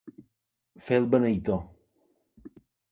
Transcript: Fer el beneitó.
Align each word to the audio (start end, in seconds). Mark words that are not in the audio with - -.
Fer 0.87 0.99
el 1.03 1.07
beneitó. 1.13 1.61